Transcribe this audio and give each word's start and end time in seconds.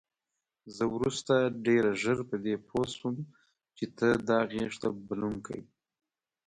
زه 0.75 0.83
وروسته 0.95 1.33
ډېره 1.65 1.91
ژر 2.01 2.19
په 2.29 2.35
دې 2.45 2.55
پوه 2.67 2.85
شوم 2.95 3.15
چې 3.77 3.85
ته 3.97 4.07
دا 4.29 4.39
غېږ 4.51 4.73
ته 4.81 4.87
بلونکی. 5.07 5.61